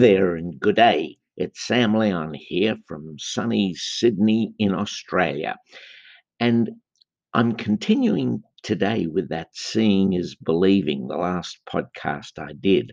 [0.00, 1.16] there and good day.
[1.36, 5.56] It's Sam Leon here from sunny Sydney in Australia.
[6.40, 6.70] And
[7.34, 12.92] I'm continuing today with that seeing is believing, the last podcast I did.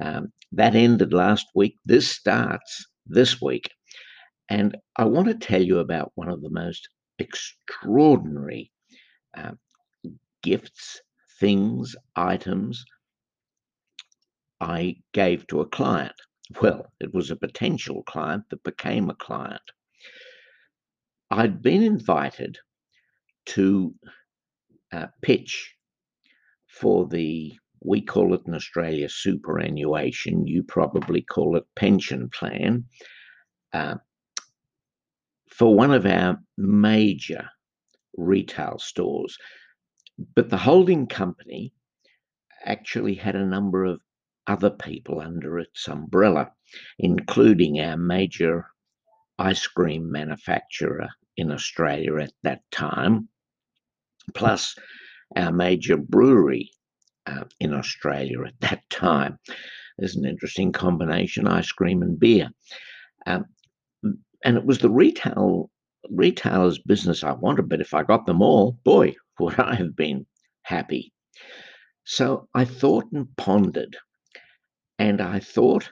[0.00, 1.78] Um, that ended last week.
[1.84, 3.70] This starts this week.
[4.48, 8.70] And I want to tell you about one of the most extraordinary
[9.36, 9.52] uh,
[10.42, 11.00] gifts,
[11.40, 12.84] things, items
[14.60, 16.14] I gave to a client.
[16.62, 19.62] Well, it was a potential client that became a client.
[21.30, 22.58] I'd been invited
[23.46, 23.94] to
[24.92, 25.74] uh, pitch
[26.68, 32.84] for the, we call it in Australia superannuation, you probably call it pension plan,
[33.72, 33.96] uh,
[35.50, 37.48] for one of our major
[38.16, 39.36] retail stores.
[40.34, 41.72] But the holding company
[42.64, 44.00] actually had a number of
[44.46, 46.52] other people under its umbrella,
[46.98, 48.66] including our major
[49.38, 53.28] ice cream manufacturer in Australia at that time,
[54.34, 54.74] plus
[55.36, 56.70] our major brewery
[57.26, 59.38] uh, in Australia at that time.
[59.98, 62.50] There's an interesting combination ice cream and beer.
[63.26, 63.46] Um,
[64.44, 65.70] and it was the retail
[66.10, 70.26] retailer's business I wanted, but if I got them all, boy, would I have been
[70.62, 71.12] happy.
[72.04, 73.96] So I thought and pondered
[74.98, 75.90] and I thought,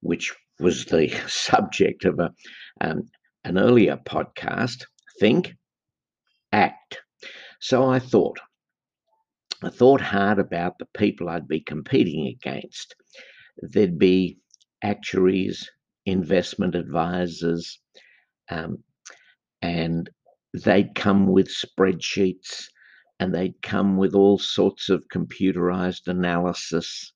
[0.00, 2.32] which was the subject of a,
[2.80, 3.08] um,
[3.44, 4.84] an earlier podcast,
[5.18, 5.54] think,
[6.52, 7.00] act.
[7.60, 8.38] So I thought,
[9.62, 12.94] I thought hard about the people I'd be competing against.
[13.58, 14.38] There'd be
[14.82, 15.68] actuaries,
[16.06, 17.78] investment advisors,
[18.48, 18.82] um,
[19.62, 20.08] and
[20.54, 22.64] they'd come with spreadsheets
[23.20, 27.12] and they'd come with all sorts of computerized analysis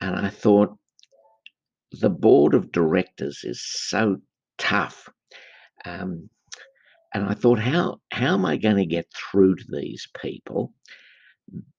[0.00, 0.76] and I thought,
[1.92, 4.20] the board of directors is so
[4.58, 5.08] tough.
[5.84, 6.30] Um,
[7.12, 10.72] and I thought, how how am I going to get through to these people?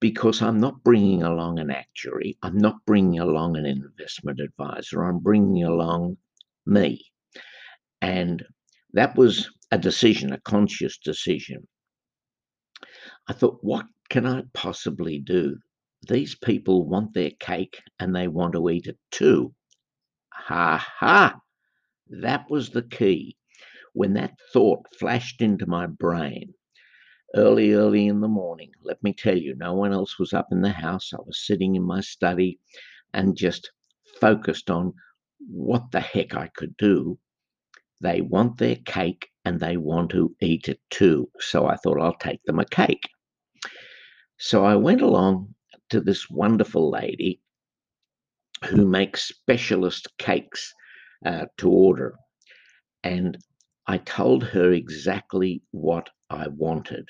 [0.02, 5.20] Because I'm not bringing along an actuary, I'm not bringing along an investment advisor, I'm
[5.20, 6.18] bringing along
[6.66, 7.06] me.
[8.02, 8.44] And
[8.94, 11.66] that was a decision, a conscious decision.
[13.30, 15.58] I thought, what can I possibly do
[16.08, 19.54] these people want their cake and they want to eat it too.
[20.34, 21.40] Ha ha!
[22.10, 23.38] That was the key.
[23.94, 26.54] When that thought flashed into my brain,
[27.36, 30.62] early, early in the morning, let me tell you, no one else was up in
[30.62, 31.14] the house.
[31.14, 32.60] I was sitting in my study
[33.14, 33.72] and just
[34.20, 34.94] focused on
[35.40, 37.20] what the heck I could do.
[38.02, 41.30] They want their cake and they want to eat it too.
[41.40, 43.08] So I thought I'll take them a cake.
[44.38, 45.54] So I went along
[45.92, 47.40] to this wonderful lady
[48.66, 50.74] who makes specialist cakes
[51.26, 52.16] uh, to order.
[53.04, 53.38] And
[53.88, 57.08] I told her exactly what I wanted.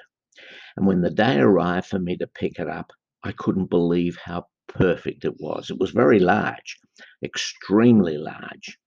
[0.77, 2.91] And when the day arrived for me to pick it up,
[3.23, 5.69] I couldn't believe how perfect it was.
[5.69, 6.79] It was very large,
[7.23, 8.77] extremely large.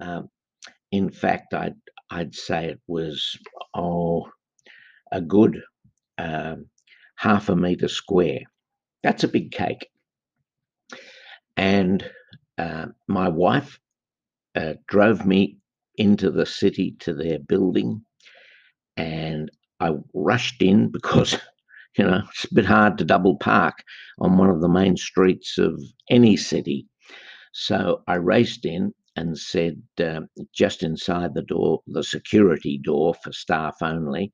[0.00, 0.28] Um,
[0.92, 1.74] in fact, I'd,
[2.10, 3.36] I'd say it was,
[3.74, 4.28] oh,
[5.12, 5.60] a good
[6.18, 6.66] um,
[7.16, 8.40] half a meter square.
[9.06, 9.88] That's a big cake.
[11.58, 12.10] And
[12.58, 13.78] uh, my wife
[14.56, 15.58] uh, drove me
[15.96, 18.04] into the city to their building,
[18.96, 19.50] and
[19.80, 21.38] I rushed in because,
[21.98, 23.84] you know, it's a bit hard to double park
[24.20, 25.80] on one of the main streets of
[26.10, 26.86] any city.
[27.52, 30.22] So I raced in and said, uh,
[30.54, 34.32] just inside the door, the security door for staff only,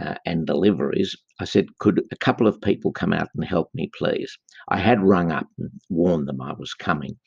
[0.00, 3.90] uh, and deliveries, I said, Could a couple of people come out and help me,
[3.98, 4.38] please?
[4.68, 7.18] I had rung up and warned them I was coming.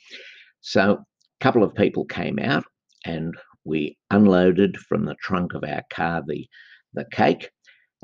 [0.61, 2.63] So a couple of people came out
[3.05, 6.47] and we unloaded from the trunk of our car the,
[6.93, 7.49] the cake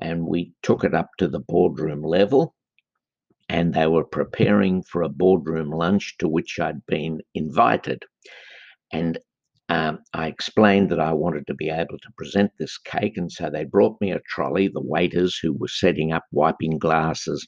[0.02, 2.56] and we took it up to the boardroom level.
[3.48, 8.04] And they were preparing for a boardroom lunch to which I'd been invited.
[8.92, 9.18] And
[9.72, 13.50] um, I explained that I wanted to be able to present this cake, and so
[13.50, 14.68] they brought me a trolley.
[14.68, 17.48] The waiters who were setting up, wiping glasses,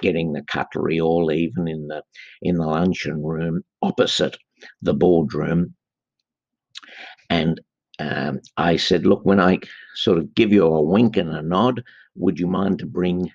[0.00, 2.02] getting the cutlery all even in the
[2.40, 4.38] in the luncheon room opposite
[4.80, 5.74] the boardroom.
[7.28, 7.60] And
[7.98, 9.58] um, I said, "Look, when I
[9.94, 11.82] sort of give you a wink and a nod,
[12.14, 13.30] would you mind to bring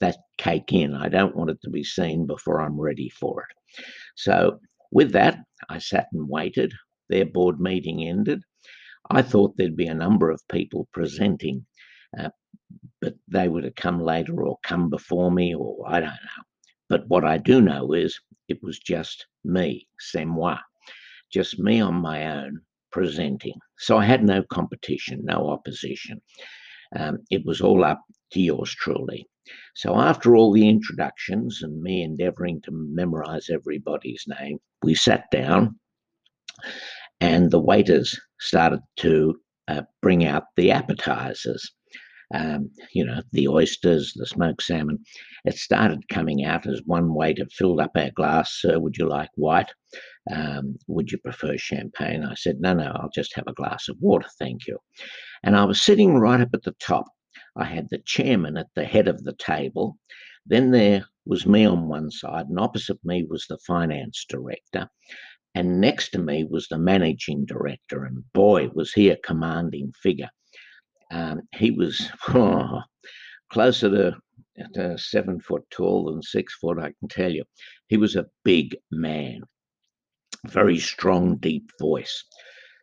[0.00, 0.92] that cake in?
[0.92, 3.84] I don't want it to be seen before I'm ready for it."
[4.16, 4.58] So
[4.90, 6.72] with that, I sat and waited
[7.08, 8.42] their board meeting ended.
[9.10, 11.66] I thought there'd be a number of people presenting,
[12.18, 12.30] uh,
[13.00, 16.44] but they would have come later or come before me, or I don't know.
[16.88, 18.18] But what I do know is
[18.48, 20.58] it was just me, c'est moi.
[21.32, 22.60] just me on my own
[22.92, 23.58] presenting.
[23.78, 26.20] So I had no competition, no opposition.
[26.96, 29.26] Um, it was all up to yours truly.
[29.74, 35.78] So after all the introductions and me endeavoring to memorize everybody's name, we sat down
[37.20, 41.72] and the waiters started to uh, bring out the appetizers.
[42.34, 44.98] Um, you know, the oysters, the smoked salmon.
[45.44, 48.50] It started coming out as one waiter filled up our glass.
[48.60, 49.72] Sir, would you like white?
[50.28, 52.24] Um, would you prefer champagne?
[52.24, 54.78] I said, no, no, I'll just have a glass of water, thank you.
[55.44, 57.06] And I was sitting right up at the top.
[57.54, 59.96] I had the chairman at the head of the table.
[60.46, 64.88] Then there was me on one side, and opposite me was the finance director.
[65.56, 70.28] And next to me was the managing director, and boy, was he a commanding figure.
[71.10, 72.82] Um, he was oh,
[73.50, 74.16] closer to,
[74.74, 77.44] to seven foot tall than six foot, I can tell you.
[77.88, 79.44] He was a big man,
[80.46, 82.24] very strong, deep voice.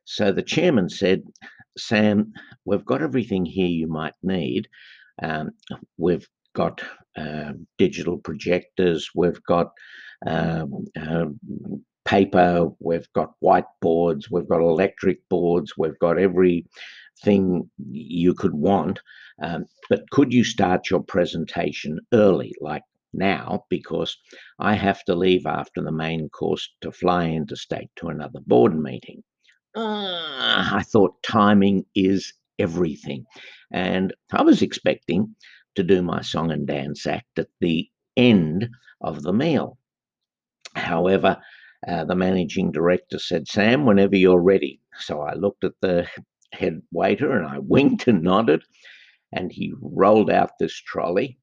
[0.05, 1.21] So the chairman said,
[1.77, 2.33] Sam,
[2.65, 4.67] we've got everything here you might need.
[5.21, 5.51] Um,
[5.97, 6.81] we've got
[7.15, 9.73] uh, digital projectors, we've got
[10.25, 11.25] um, uh,
[12.05, 18.99] paper, we've got whiteboards, we've got electric boards, we've got everything you could want.
[19.41, 22.83] Um, but could you start your presentation early, like
[23.13, 24.17] now, because
[24.59, 29.23] I have to leave after the main course to fly interstate to another board meeting?
[29.75, 33.25] Uh, I thought timing is everything.
[33.71, 35.35] And I was expecting
[35.75, 38.69] to do my song and dance act at the end
[39.01, 39.77] of the meal.
[40.75, 41.41] However,
[41.87, 44.79] uh, the managing director said, Sam, whenever you're ready.
[44.99, 46.07] So I looked at the
[46.53, 48.63] head waiter and I winked and nodded.
[49.31, 51.37] And he rolled out this trolley.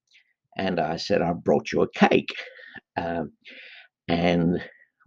[0.56, 2.32] And I said, I brought you a cake.
[2.96, 3.32] Um,
[4.08, 4.62] and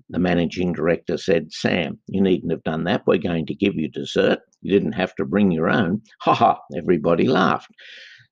[0.09, 3.03] the managing director said, Sam, you needn't have done that.
[3.07, 4.39] We're going to give you dessert.
[4.61, 6.01] You didn't have to bring your own.
[6.21, 7.71] Ha ha, everybody laughed.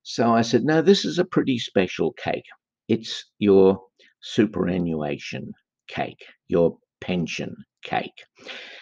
[0.04, 2.46] So I said, No, this is a pretty special cake.
[2.88, 3.82] It's your
[4.22, 5.54] superannuation
[5.88, 8.24] cake, your pension cake.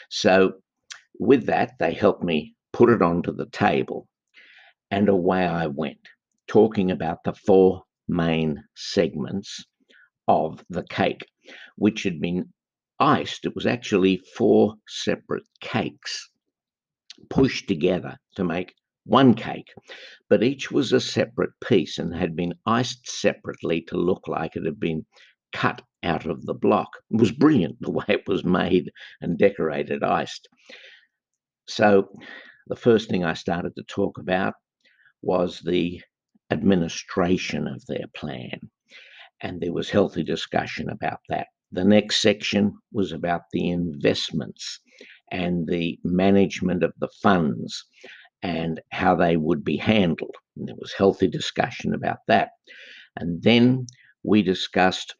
[0.09, 0.53] So,
[1.19, 4.07] with that, they helped me put it onto the table,
[4.91, 6.07] and away I went,
[6.47, 9.65] talking about the four main segments
[10.27, 11.25] of the cake,
[11.75, 12.53] which had been
[12.99, 13.45] iced.
[13.45, 16.29] It was actually four separate cakes
[17.29, 18.73] pushed together to make
[19.05, 19.73] one cake,
[20.29, 24.65] but each was a separate piece and had been iced separately to look like it
[24.65, 25.05] had been
[25.53, 26.89] cut out of the block.
[27.11, 28.91] It was brilliant the way it was made
[29.21, 30.47] and decorated iced.
[31.67, 32.09] So,
[32.67, 34.53] the first thing I started to talk about
[35.21, 36.01] was the
[36.51, 38.59] administration of their plan.
[39.41, 41.47] And there was healthy discussion about that.
[41.71, 44.79] The next section was about the investments
[45.31, 47.85] and the management of the funds
[48.41, 50.35] and how they would be handled.
[50.57, 52.49] And there was healthy discussion about that.
[53.17, 53.85] And then
[54.23, 55.15] we discussed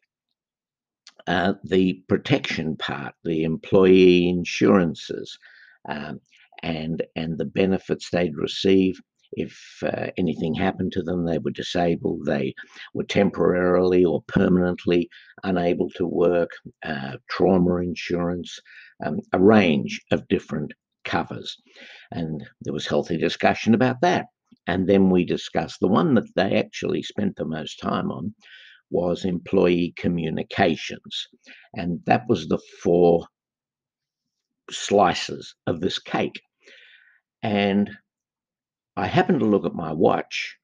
[1.26, 5.38] uh, the protection part, the employee insurances,
[5.88, 6.20] um,
[6.62, 9.00] and and the benefits they'd receive
[9.32, 11.24] if uh, anything happened to them.
[11.24, 12.26] They were disabled.
[12.26, 12.54] They
[12.94, 15.08] were temporarily or permanently
[15.44, 16.50] unable to work.
[16.82, 18.58] Uh, trauma insurance,
[19.04, 20.72] um, a range of different
[21.04, 21.56] covers,
[22.10, 24.26] and there was healthy discussion about that.
[24.66, 28.34] And then we discussed the one that they actually spent the most time on
[28.90, 31.28] was employee communications.
[31.74, 33.26] And that was the four
[34.70, 36.40] slices of this cake.
[37.42, 37.90] And
[38.96, 40.56] I happened to look at my watch.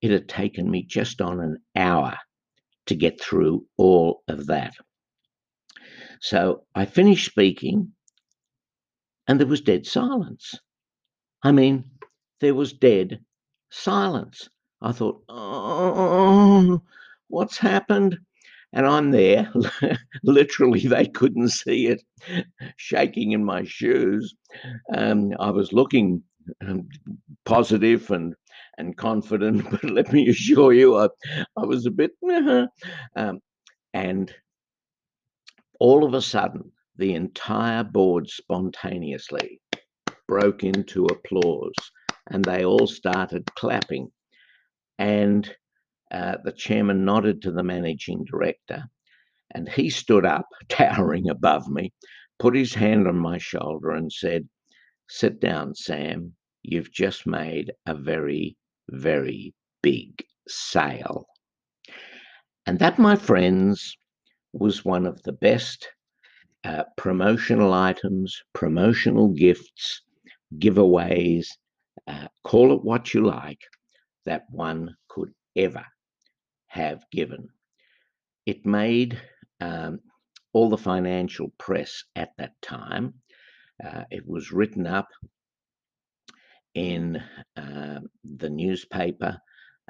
[0.00, 2.16] It had taken me just on an hour
[2.86, 4.74] to get through all of that.
[6.20, 7.92] So I finished speaking,
[9.26, 10.54] and there was dead silence.
[11.42, 11.84] I mean,
[12.40, 13.20] there was dead
[13.70, 14.48] silence.
[14.80, 16.82] I thought, oh,
[17.28, 18.18] what's happened?
[18.72, 19.52] And I'm there,
[20.24, 22.02] literally, they couldn't see it,
[22.76, 24.34] shaking in my shoes.
[24.96, 26.22] Um, I was looking
[26.66, 26.88] um,
[27.44, 28.34] positive and
[28.78, 31.08] and confident, but let me assure you, I,
[31.56, 32.12] I was a bit.
[33.16, 33.38] Um,
[33.92, 34.34] and
[35.78, 39.60] all of a sudden, the entire board spontaneously
[40.26, 41.74] broke into applause,
[42.30, 44.10] and they all started clapping.
[44.98, 45.52] And
[46.14, 48.84] uh, the chairman nodded to the managing director,
[49.52, 51.92] and he stood up, towering above me,
[52.38, 54.48] put his hand on my shoulder, and said,
[55.08, 56.32] Sit down, Sam.
[56.62, 58.56] You've just made a very,
[58.88, 61.26] very big sale.
[62.64, 63.96] And that, my friends,
[64.52, 65.88] was one of the best
[66.62, 70.02] uh, promotional items, promotional gifts,
[70.58, 71.48] giveaways,
[72.06, 73.60] uh, call it what you like,
[74.26, 75.84] that one could ever
[76.74, 77.48] have given.
[78.46, 79.20] It made
[79.60, 80.00] um,
[80.52, 83.14] all the financial press at that time.
[83.84, 85.08] Uh, it was written up
[86.74, 87.22] in
[87.56, 89.38] uh, the newspaper.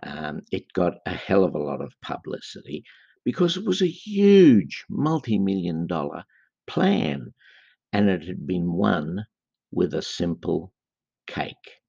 [0.02, 2.84] Um, it got a hell of a lot of publicity
[3.24, 6.24] because it was a huge multi million dollar
[6.66, 7.32] plan
[7.92, 9.24] and it had been won
[9.70, 10.72] with a simple
[11.26, 11.80] cake.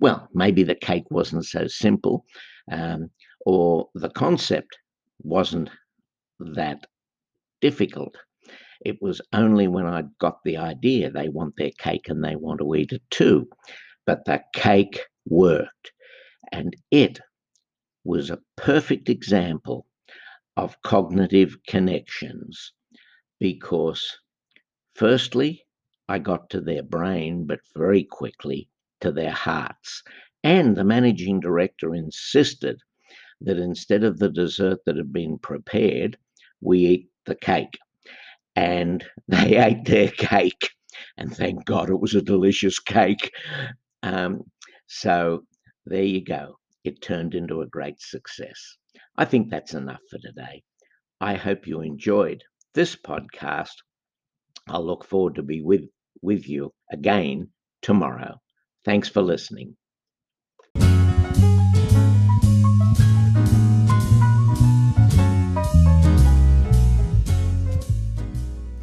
[0.00, 2.24] Well, maybe the cake wasn't so simple,
[2.72, 3.10] um,
[3.46, 4.78] or the concept
[5.22, 5.70] wasn't
[6.38, 6.86] that
[7.60, 8.16] difficult.
[8.84, 12.60] It was only when I got the idea they want their cake and they want
[12.60, 13.48] to eat it too.
[14.06, 15.92] But the cake worked.
[16.52, 17.20] And it
[18.04, 19.86] was a perfect example
[20.56, 22.72] of cognitive connections
[23.38, 24.18] because,
[24.94, 25.64] firstly,
[26.08, 28.68] I got to their brain, but very quickly
[29.00, 30.02] to their hearts.
[30.42, 32.80] And the managing director insisted
[33.42, 36.16] that instead of the dessert that had been prepared,
[36.60, 37.78] we eat the cake.
[38.56, 40.70] And they ate their cake.
[41.16, 43.30] And thank God it was a delicious cake.
[44.02, 44.42] Um,
[44.86, 45.44] so
[45.86, 46.58] there you go.
[46.84, 48.76] It turned into a great success.
[49.16, 50.62] I think that's enough for today.
[51.20, 52.42] I hope you enjoyed
[52.74, 53.74] this podcast.
[54.68, 55.88] I'll look forward to be with,
[56.22, 57.48] with you again
[57.82, 58.40] tomorrow.
[58.84, 59.76] Thanks for listening.